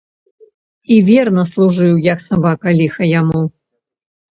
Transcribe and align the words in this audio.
І 0.95 0.97
верна 1.09 1.43
служыў, 1.51 1.93
як 2.13 2.19
сабака, 2.31 2.67
ліха 2.83 3.13
яму. 3.19 3.47